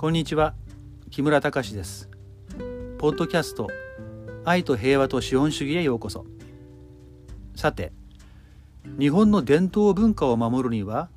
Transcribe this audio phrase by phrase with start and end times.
[0.00, 0.54] こんにちは
[1.10, 2.08] 木村隆です。
[2.96, 3.68] ポッドキャスト
[4.46, 6.24] 愛と平和と資本主義へようこそ。
[7.54, 7.92] さて
[8.98, 11.10] 日本の伝統文化を守るには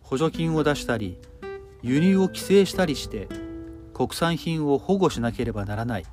[0.00, 1.18] 補助金を出したり
[1.82, 3.28] 輸入を規制したりして
[3.92, 6.06] 国産品を保護しなければならない。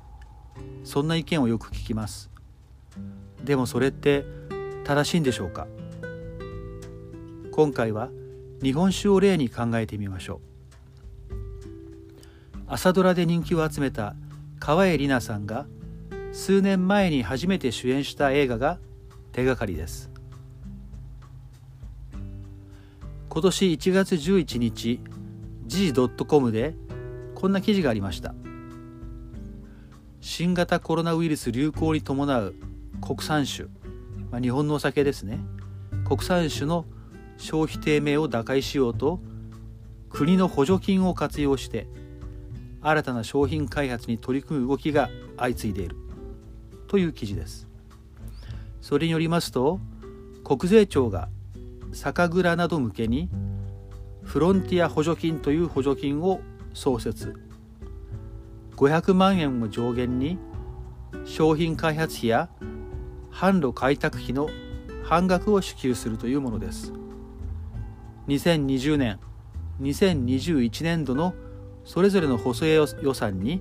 [0.84, 2.30] そんな意見をよく聞きます。
[3.42, 4.26] でもそれって
[4.84, 5.66] 正しいんでしょうか？
[7.52, 8.10] 今回は
[8.62, 10.51] 日本酒を例に考えてみましょう。
[12.74, 14.16] 朝ドラで人気を集めた
[14.58, 15.66] 川栄李奈さんが
[16.32, 18.78] 数年前に初めて主演した映画が
[19.32, 20.10] 手がかりです。
[23.28, 25.00] 今年1月11日
[25.66, 26.74] 時事 .com で
[27.34, 28.34] こんな記事がありました。
[30.22, 32.54] 新型コロナウイルス流行に伴う
[33.02, 33.64] 国産酒、
[34.30, 35.40] まあ、日本のお酒ですね。
[36.06, 36.86] 国産酒の
[37.36, 39.20] 消費低迷を打開しようと
[40.08, 41.86] 国の補助金を活用して
[42.82, 45.96] 新たな商品開発に取り組む動きが相次いでいる。
[46.88, 47.68] という記事です。
[48.80, 49.80] それによりますと
[50.44, 51.28] 国税庁が
[51.92, 53.30] 酒蔵など向けに
[54.24, 56.40] フロンティア補助金という補助金を
[56.74, 57.34] 創設。
[58.76, 60.38] 500万円を上限に
[61.24, 62.48] 商品開発費や
[63.30, 64.48] 販路開拓費の
[65.04, 66.92] 半額を支給するというものです。
[68.28, 69.18] 2020年
[69.80, 71.34] 2021年度の
[71.84, 73.60] それぞれの補正予算に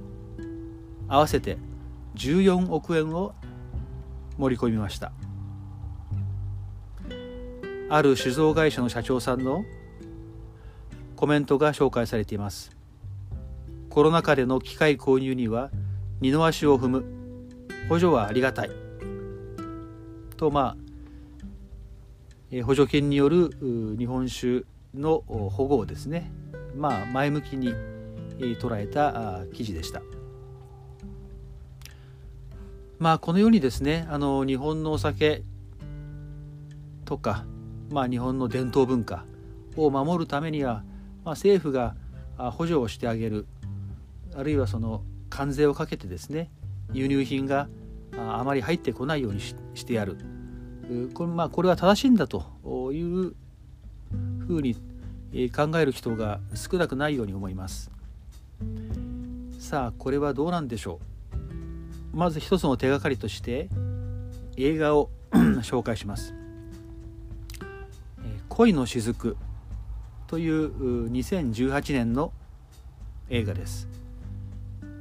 [1.08, 1.58] 合わせて
[2.16, 3.34] 14億円を
[4.38, 5.12] 盛り込みました。
[7.90, 9.66] ある酒造会社の社長さんの
[11.18, 12.76] コメントが紹介されています。
[13.90, 15.70] コロナ禍での機械購入には
[16.22, 17.06] 二の足を踏む。
[17.90, 18.72] 補助はありがたい。
[20.38, 20.78] とま
[22.52, 23.50] あ補助金による
[23.98, 24.64] 日本酒
[24.94, 26.32] の保護をですね
[26.76, 27.74] まあ前向きに
[28.58, 30.02] 捉えた記事でした。
[33.00, 35.44] まあこのようにですねあの日本のお酒
[37.06, 37.46] とか、
[37.90, 39.26] まあ、日本の伝統文化
[39.76, 40.84] を守るためには、
[41.26, 41.96] まあ、政府が
[42.38, 43.48] 補助をしてあげる
[44.36, 46.52] あるいはその関税をかけてですね
[46.94, 47.68] 輸入品が
[48.18, 50.18] あまり入ってこないようにしてやる
[51.14, 52.46] これ,、まあ、これは正しいんだと
[52.94, 53.34] いう
[54.48, 54.76] ふうに
[55.50, 57.92] 考える人が少なくないように思います。
[59.60, 61.12] さあこれはどうなんでしょう。
[62.14, 63.70] まず一つの手がかりとして
[64.58, 65.10] 映画を
[65.64, 66.34] 紹介します
[68.50, 69.38] 「恋の雫」
[70.28, 72.34] という2018年の
[73.30, 73.88] 映画です、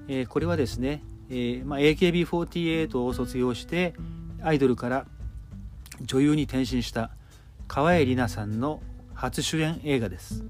[0.06, 3.94] えこれはですね、えま、AKB48 を卒業して
[4.40, 5.06] アイドルから
[6.00, 7.10] 女優に転身した
[7.66, 8.80] 川栄李奈さんの
[9.14, 10.44] 初主演映画です。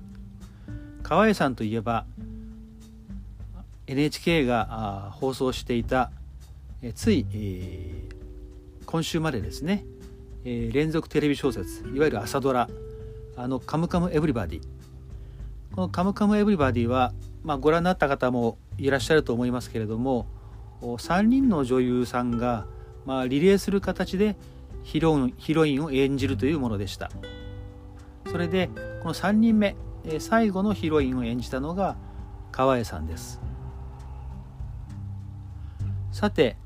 [1.02, 2.06] 川栄さんといえば
[3.90, 6.12] NHK が放送していた
[6.94, 7.26] つい、
[8.86, 9.84] 今週までですね、
[10.44, 12.68] え、連続テレビ小説いわゆる朝ドラ
[13.36, 14.62] あの「カムカムエヴリバディ」
[15.74, 17.12] この「カムカムエヴリバディは」
[17.42, 20.26] まあ、ご覧になった方もいらっしゃると思いますけれども
[20.82, 22.66] 3人の女優さんが、
[23.06, 24.36] まあ、リレーする形で
[24.82, 27.10] ヒロヒロインを演じるというものでした。
[28.30, 28.70] それで
[29.02, 29.76] この3人目
[30.18, 31.96] 最後のヒロインを演じたのが
[32.52, 33.40] 川栄さんです。
[36.20, 36.58] さて、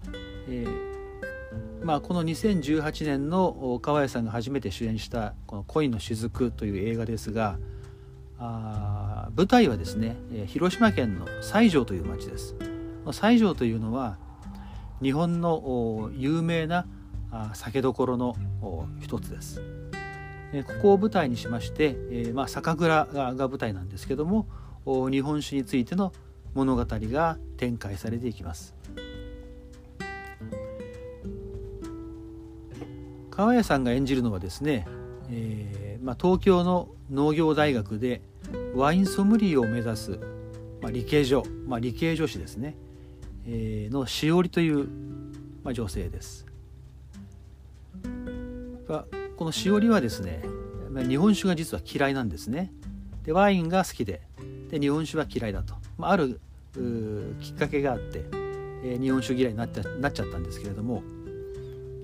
[0.48, 7.56] えー、まあ、この2018年の川谷さんが初めて主演した「この恋の雫」という映画ですが
[8.36, 10.16] あ舞台はですね
[10.46, 12.56] 広島県の西条という町です
[13.12, 14.18] 西条というのは
[15.00, 16.88] 日本の有名な
[17.52, 18.34] 酒どころの
[19.00, 19.62] 一つです
[20.66, 24.48] ここを舞台にしまして、えまあ、酒蔵が舞台なんですけども
[24.84, 26.12] 日本酒についての
[26.54, 28.74] 物語が展開されていきます。
[33.36, 34.86] 川谷さんが演じるのはですね、
[35.28, 38.22] えーまあ、東京の農業大学で
[38.74, 40.20] ワインソムリエを目指す、
[40.80, 42.76] まあ、理系女、まあ、理系女子ですね、
[43.46, 44.86] えー、のしおりという、
[45.64, 46.46] まあ、女性です。
[49.36, 50.44] このしおりはですね
[51.08, 52.72] 日本酒が実は嫌いなんですね。
[53.24, 54.20] でワインが好きで
[54.70, 56.40] で日本酒は嫌いだと、まあ、ある
[57.40, 58.24] きっかけがあって、
[58.84, 59.68] えー、日本酒嫌いになっ
[60.00, 61.02] なっちゃったんですけれども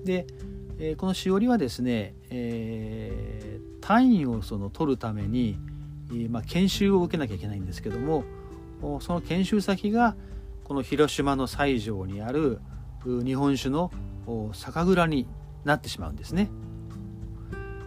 [0.03, 0.27] で
[0.79, 5.57] えー、このしおりはですね、えー、単位をその取るために、
[6.29, 8.23] まあ、研修を受けなきゃいけないんですけども
[8.99, 10.15] その研修先が
[10.63, 12.59] この広島の西条にある
[13.05, 13.91] 日本酒の
[14.53, 15.27] 酒蔵に
[15.63, 16.49] なってしまうんですね。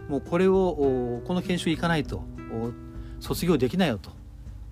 [0.09, 2.23] もうこれをこの研修行かないと
[3.19, 4.11] 卒業できないよと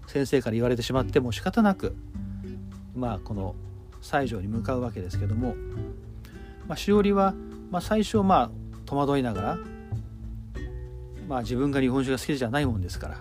[0.08, 1.96] 先生から言われてしまっても仕方なく
[2.96, 3.56] まあこの
[4.04, 5.56] 西条に向かうわけですけども、
[6.68, 7.34] まあ、しおりは、
[7.74, 8.52] まあ、最初まあ
[8.86, 9.58] 戸惑いながら、
[11.28, 13.18] まあ、自分が日本酒が好きじゃないもんですから。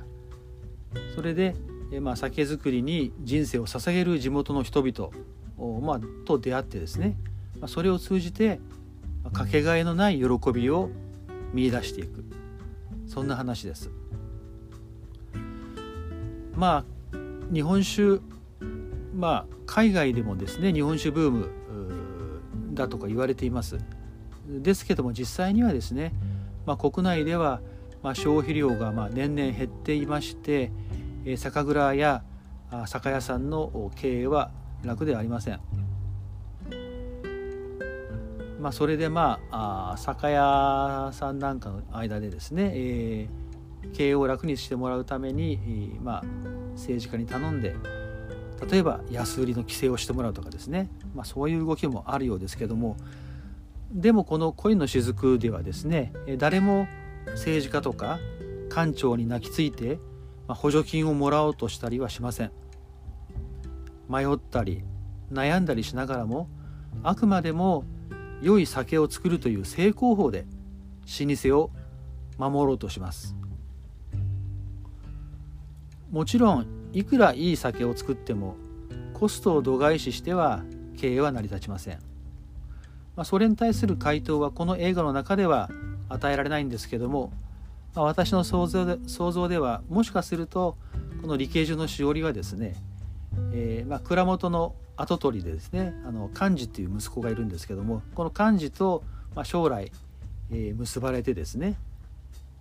[1.14, 1.56] それで、
[2.02, 5.10] まあ、酒造りに人生を捧げる地元の人々
[5.56, 7.16] を、まあ、と出会ってですね、
[7.60, 8.60] まあ、それを通じて
[9.32, 10.90] かけがえのない喜びを
[11.54, 12.22] 見出していく。
[13.06, 13.90] そんな話です。
[16.54, 17.16] まあ
[17.50, 18.20] 日本酒
[19.14, 21.50] まあ海外でもですね日本酒ブーム
[22.74, 23.78] だとか言われています。
[24.46, 26.12] ですけども実際にはですね、
[26.66, 27.60] まあ、国内では
[28.02, 30.72] ま消費量がま年々減っていまして
[31.36, 32.24] 酒蔵や
[32.86, 34.50] 酒屋さんの経営は
[34.82, 35.60] 楽ではありません。
[38.60, 46.24] まあ、それでまあ酒屋さんなんかの間でですね、えー、経営を楽にしてもらうために、まあ、
[46.76, 47.74] 政治家に頼んで
[48.70, 52.96] 例えば安売りの規制をしてもらうとかですね、まあ、そういう動きもあるようですけども
[53.92, 56.86] でもこの恋の雫ではですね誰も
[57.26, 58.18] 政治家とか
[58.68, 60.00] 官庁に泣きついて
[60.48, 62.52] 補助金をもらおうとしたりはしません。
[64.08, 64.82] 迷ったり
[65.30, 66.48] 悩んだりしながらも
[67.02, 67.84] あくまでも
[68.42, 70.46] 良い酒を作るという成功法で
[71.20, 71.70] 老舗を
[72.38, 73.36] 守ろうとします。
[76.10, 78.56] もちろんいくらいい酒を作っても
[79.14, 80.62] コストを度外視しては
[80.98, 81.98] 経営は成り立ちません、
[83.16, 85.70] まあ、それに対する回答はこの映画の中では
[86.08, 87.32] 与えられないんですけども、
[87.94, 90.76] まあ、私の想像で想像ではもしかすると
[91.20, 92.74] この理系中のしおりはですね、
[93.52, 99.02] えー、まあ蔵元の跡取りでですねあの幹事っていう息子がいるんですけどもこの幹事と、
[99.34, 99.92] まあ、将来、
[100.50, 101.76] えー、結ばれてですね、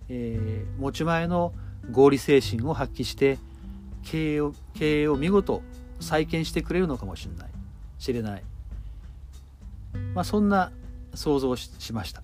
[0.08, 1.52] えー、持ち前の
[1.90, 3.38] 合理精神を発揮して
[4.02, 5.62] 経営を経営を見事
[6.00, 7.50] 再建してくれるのかもしれない
[7.98, 8.42] 知れない、
[10.14, 10.72] まあ、そんな
[11.14, 12.22] 想像をしました。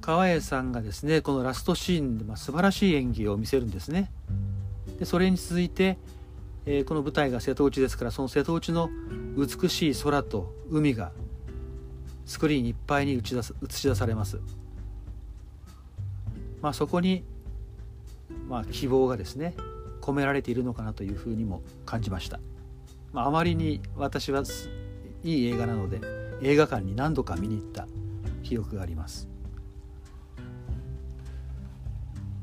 [0.00, 4.10] 川栄さんがですねこのラストシーンで、まあ、素晴らしい演技を見せるんですね。
[5.00, 5.98] でそれに続いて
[6.68, 8.90] えー、この舞台が瀬戸内ですからその瀬戸内の
[9.36, 11.12] 美しい空と海が
[12.26, 14.40] スクリーンいっぱいに映し出す映し出されます、
[16.60, 17.22] まあ、そこに、
[18.48, 19.54] まあ、希望がですね
[20.00, 22.40] 込められているのかなというふうにも感じました、
[23.12, 24.42] まあ、あまりに私は
[25.22, 26.00] いい映画なので
[26.42, 27.86] 映画館に何度か見に行った
[28.42, 29.28] 記憶があります。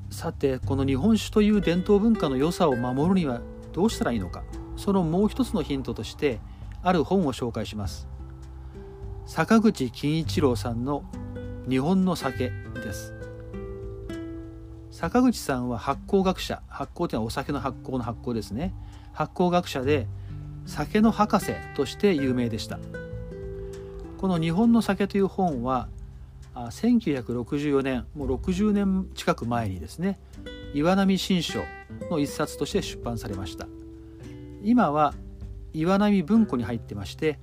[0.09, 3.41] さてこの日本酒という伝統文化の良さを守るには
[3.73, 4.43] どうしたらいいのか
[4.77, 6.39] そのもう一つのヒントとして
[6.83, 8.07] ある本を紹介します。
[9.25, 11.03] 坂口金一郎さんの
[11.69, 13.13] 日本の酒です。
[14.91, 18.73] 坂口さんは発酵学者発酵というのはお酒の発酵の発酵ですね。
[19.13, 20.07] 発酵学者で
[20.65, 22.79] 酒の博士として有名でした。
[24.17, 25.89] この「日本の酒」という本は
[26.55, 30.19] 1964年もう60年近く前にですね
[30.73, 31.61] 岩波新書
[32.09, 33.67] の一冊として出版されました。
[34.63, 35.13] 今は
[35.73, 37.39] 岩波文庫に入ってまして、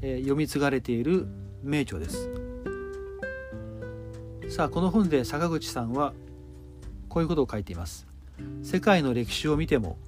[0.00, 1.28] え、読み継がれている
[1.62, 2.30] 名著です。
[4.48, 6.12] さあこの本で坂口さんは
[7.08, 8.06] こういうことを書いています。
[8.62, 9.98] 世界の歴史を見ても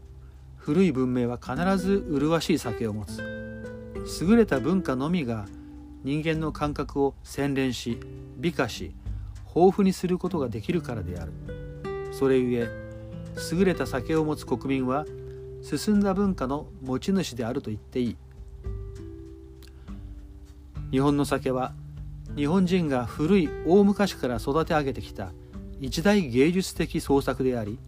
[0.67, 3.23] 古い文明は必ず麗しい酒を持つ。
[4.21, 5.47] 優れた文化のみが
[6.03, 8.01] 人間の感覚を洗練し
[8.37, 8.93] 美化し
[9.55, 11.33] 豊富にすることができるからである。
[12.11, 12.69] それゆえ
[13.53, 15.07] 優れた酒を持つ国民は
[15.63, 18.17] 進んだ文化の持ち主であると言っていい。
[20.91, 21.75] 日本の酒は
[22.35, 25.31] 日本人が古い大昔から育て上げてきた
[25.81, 27.79] 一大芸術的創作であり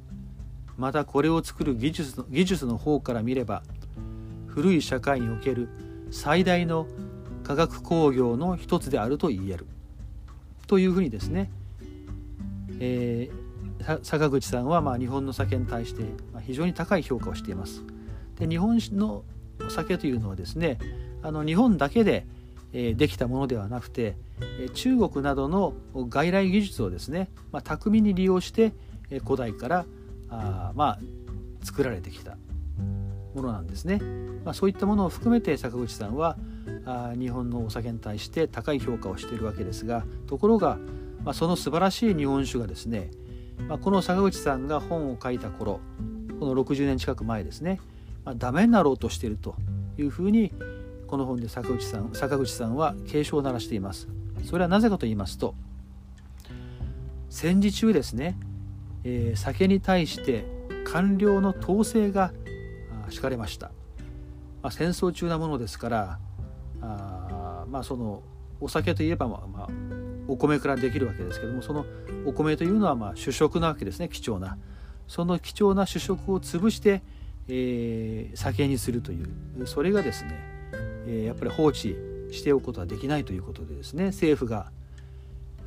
[0.79, 3.63] またこれを作る技術の技術の方から見れば
[4.47, 5.69] 古い社会における
[6.11, 6.87] 最大の
[7.43, 9.67] 化学工業の一つであると言える
[10.69, 11.51] というふうにですね、
[12.79, 16.05] えー、坂口さんはまあ日本の酒に対して
[16.47, 17.83] 非常に高い評価をしています。
[18.39, 19.25] で日本の
[19.69, 20.79] 酒というのはですね
[21.23, 22.25] あの日本だけで
[22.73, 24.15] できたものではなくて
[24.75, 28.73] 中国などの外来技術をですね、まあ、巧みに利用して
[29.25, 29.87] 古代から
[30.31, 30.99] あまあ
[31.65, 32.37] 作られてきた
[33.35, 34.01] ものなんですね。
[34.45, 36.37] まあ、そういったものを含めて坂口さんは
[36.87, 40.79] あ日本のお酒に対して高い評価をしているわけですがところが、
[41.25, 43.11] まあ、その素晴らしい日本酒がですね
[43.67, 45.81] まあ、この坂口さんが本を書いた頃
[46.39, 47.81] この60年近く前ですね、
[48.25, 49.57] まあ、ダメになろうとしていると
[49.99, 50.53] いうふうに
[51.09, 54.09] この本で坂口さん坂口さんは警鐘を鳴らしています
[54.45, 55.55] それはなぜかと言いますと
[57.29, 58.39] 戦時中ですね、
[59.05, 60.45] えー、酒に対して
[60.85, 62.33] 官僚の統制が
[63.09, 63.71] 敷かれました、
[64.63, 66.19] まあ、戦争中なものですから
[66.81, 68.23] あまあその
[68.61, 69.69] お酒といえば、まあ、まあ、
[70.27, 71.87] お米からできるわけですけどもその
[72.27, 74.59] お米というのはまあ主食なわけですね貴重な。
[75.07, 77.03] その貴重な主食を潰して、
[77.49, 79.67] えー、酒にするという。
[79.67, 80.39] それがですね、
[81.07, 81.97] えー、やっぱり放置
[82.31, 84.71] しておくことはできないということでですね政府が、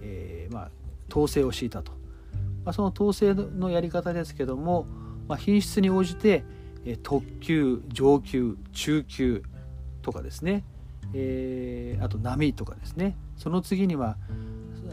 [0.02, 0.72] えー、まあ、
[1.10, 1.92] 統制を敷いたと、
[2.66, 4.86] まあ、その統制のやり方ですけども、
[5.28, 6.44] まあ、品質に応じて
[7.04, 9.44] 特級上級中級
[10.02, 10.64] とかですね、
[11.14, 13.16] えー、あと波とかですね。
[13.38, 14.18] その次には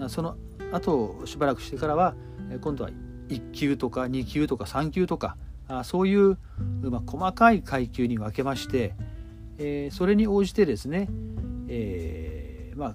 [0.09, 0.37] その
[0.73, 2.15] 後しばらくしてからは
[2.61, 2.91] 今度は
[3.29, 5.37] 1級とか2級とか3級とか
[5.85, 6.39] そういう、
[6.83, 8.95] まあ、細かい階級に分けまして、
[9.59, 11.09] えー、それに応じてですね、
[11.69, 12.95] えー、まあ、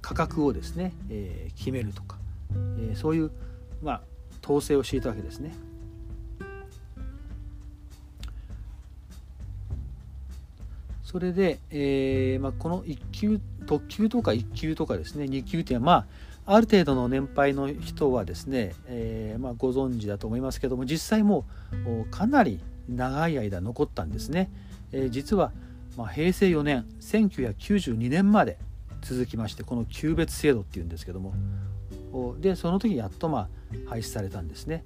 [0.00, 2.16] 価格をですね、え、決めるとか、
[2.78, 3.30] えそういう、
[3.82, 4.00] まあ、
[4.42, 5.52] 統制を敷いたわけですね。
[11.10, 16.06] それで、えーまあ、この1級特級とか1級とかですね2級っていうのはま
[16.46, 21.44] あある程度の年配の人はですね、えーまあ、ご存知だと思いますけども実際も
[21.84, 24.50] うかなり長い間残ったんですね、
[24.92, 25.50] えー、実は、
[25.96, 28.58] まあ、平成4年1992年まで
[29.02, 31.34] 続きましてこの級別制度っていうんですけども
[32.40, 33.48] でその時やっとまあ
[33.88, 34.84] 廃止されたんですね、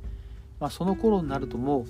[0.60, 1.86] まあ、その頃になるともう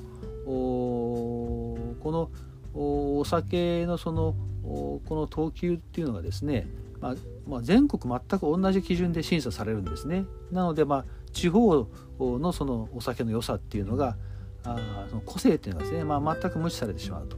[0.46, 2.30] この
[2.74, 6.66] お酒のそのこの等級っていうのがですね、
[7.00, 7.14] まあ、
[7.46, 10.24] まあ、全国全く同じ基準で審査されるんですね。
[10.50, 11.86] なので、まあ、地方
[12.18, 14.16] のそのお酒の良さっていうのが
[14.64, 17.36] あその個性っていうのがですね、まあ、全く無視されてしまうと、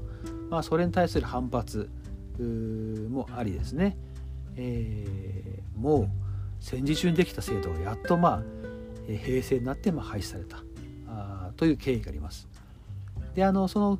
[0.50, 1.90] まあ、それに対する反発
[3.10, 3.96] もありですね、
[4.56, 6.08] えー、もう
[6.60, 8.42] 戦時中にできた制度がやっと、まあ、
[9.06, 10.62] 平成になってまあ廃止された
[11.08, 12.48] あという経緯があります。
[13.34, 13.98] であのその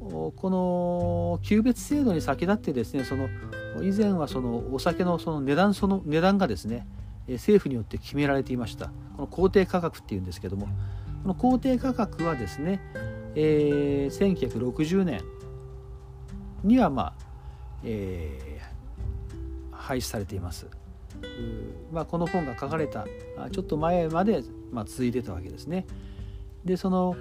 [0.00, 3.28] この級別制度に先立ってですねその
[3.82, 6.86] 以前はそのお酒のその値段その値段がですね
[7.28, 10.68] 政府によって決められていましたこの公定価格っていうんですけども
[11.22, 12.80] この公定価格はですね、
[13.34, 15.22] えー、1960年
[16.64, 17.14] にはまあ、
[17.84, 20.66] えー、廃止されています。
[21.92, 23.06] まあ、この本が書かれた
[23.50, 25.86] ちょっと前まで、まあ、続いてたわけですね。
[26.64, 27.16] でその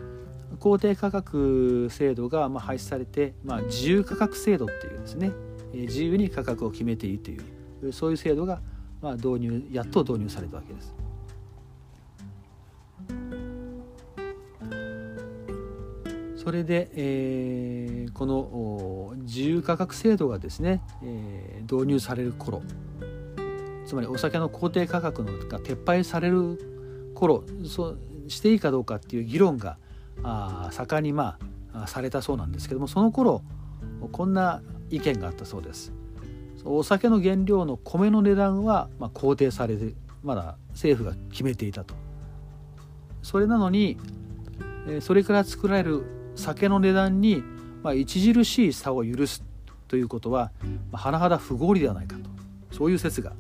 [0.59, 5.31] 公定価格制度がま廃止されて、まあ、自由価格制度っていうですね
[5.73, 7.37] 自由に価格を決めていいとい
[7.83, 8.61] うそういう制度が
[9.01, 10.95] ま導入やっと導入されたわけです。
[16.35, 22.63] それで、えー、この自由価格制度がですね、えー、導入される頃
[23.89, 29.77] つまりお酒の公定価格のが撤廃される頃そうしていいかどうかっていう議論が
[30.21, 31.39] あ盛んにま
[31.73, 33.41] あされたそうなんですけどもその頃
[34.11, 35.91] こんな意見があったそうです。
[36.65, 41.95] お酒の原料の米の値段はまあ肯定されてまだ政府が決めていたと。
[43.23, 43.97] それなのに
[45.01, 46.03] それから作られる
[46.35, 47.41] 酒の値段に
[47.81, 49.43] まあ著しい差を許す
[49.87, 50.51] ということは
[50.91, 52.29] 甚だ不合理ではないかと
[52.71, 53.33] そういう説が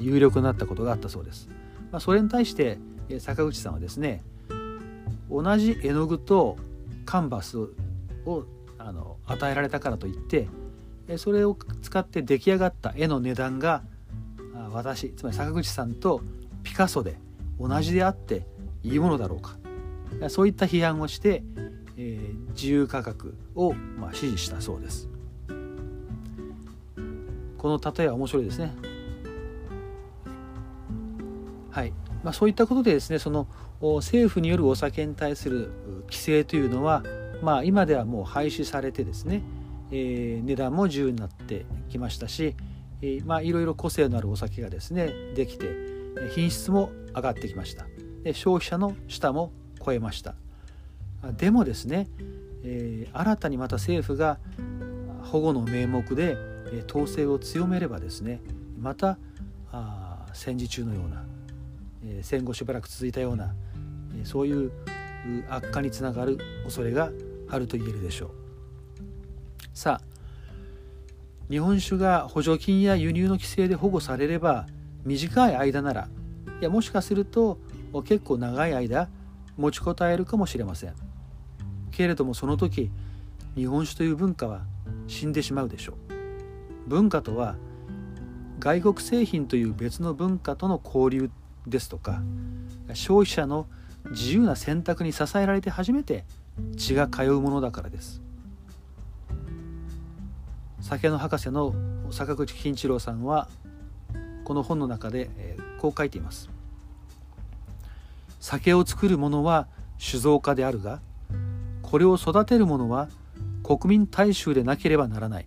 [0.00, 1.48] 有力になったことがあったそうです。
[1.90, 2.78] まあ、それに対して
[3.20, 4.22] 坂口さんはですね
[5.30, 6.56] 同じ絵の具と
[7.06, 8.44] カンバスを
[8.78, 10.48] あの与えられたからといって
[11.16, 13.82] それを使って出来上がった絵の値段が
[14.72, 16.20] 私つまり坂口さんと
[16.62, 17.16] ピカソで
[17.58, 18.46] 同じであって
[18.82, 19.56] いいものだろうか。
[20.28, 21.42] そういった批判をして、
[21.96, 25.08] えー、自由価格を、まあ、支持したそうです。
[27.58, 28.74] この例えは面白いですね。
[31.70, 33.46] はい、まあ、そういったことでですねその
[33.80, 35.70] 政府によるお酒に対する
[36.06, 37.04] 規制というのは、
[37.42, 39.42] まあ、今ではもう廃止されてですね、
[39.90, 42.56] えー、値段も自由になってきましたし、
[43.02, 45.70] え、まあ、いろいろ個性のあるお酒がですねできて
[46.34, 47.86] 品質も上がってきました。
[48.24, 49.52] で消費者の舌も
[49.84, 50.34] 超えました。
[51.36, 52.08] でもですね、
[52.64, 54.38] えー、新たにまた政府が
[55.22, 56.36] 保護の名目で
[56.88, 58.40] 統制を強めればですね
[58.80, 59.18] また
[60.32, 61.24] 戦時中のような、
[62.04, 63.54] え戦後しばらく続いたような
[64.24, 64.72] そういう
[65.48, 67.10] 悪化につながる恐れが
[67.48, 68.30] あると言えるでしょう。
[69.74, 70.18] さあ
[71.50, 74.66] 日本酒が補助金や輸入の規制で保護されれば
[75.04, 76.08] 短い間なら
[76.60, 77.58] いやもしかすると
[78.04, 79.08] 結構長い間
[79.56, 80.94] 持ちこたえるかもしれません。
[81.90, 82.90] けれどもその時
[83.56, 84.62] 日本酒という文化は
[85.06, 85.94] 死んでしまうでしょ
[86.86, 86.90] う。
[86.90, 87.56] 文化とは
[88.58, 91.30] 外国製品という別の文化との交流
[91.70, 92.22] ですとか
[92.94, 93.66] 消費者の
[94.10, 96.24] 自由な選択に支えられて初めて
[96.76, 98.22] 血が通うものだからです。
[100.80, 101.74] 酒の博士の
[102.10, 103.48] 坂口金一郎さんは
[104.44, 105.28] この本の中で
[105.78, 106.48] こう書いています。
[108.40, 109.66] 酒を作る者は
[109.98, 111.00] 酒造家であるが
[111.82, 113.08] これを育てる者は
[113.62, 115.46] 国民大衆でなければならない。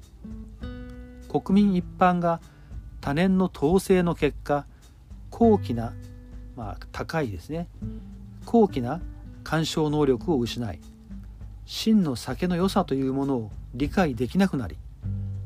[1.28, 2.42] 国民一般が
[3.00, 4.66] 多年の統制の結果
[5.32, 5.94] 高貴な、
[6.62, 7.68] まあ、高いですね。
[8.46, 9.02] 高貴な
[9.44, 10.80] 鑑賞能力を失い
[11.66, 14.78] 真の酒の良さというものを理解できなくなり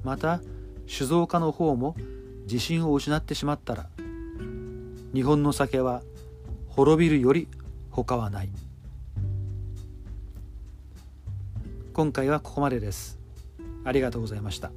[0.03, 0.41] また
[0.87, 1.95] 酒造家の方も
[2.47, 3.87] 自信を失ってしまったら
[5.13, 6.01] 日本の酒は
[6.67, 7.47] 滅びるより
[7.91, 8.49] 他はない。
[11.93, 13.17] 今回はここまでです。
[13.85, 14.69] ありがとうございました。